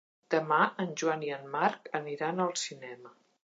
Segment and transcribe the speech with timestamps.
[0.35, 3.17] Demà en Joan i en Marc aniran al cinema.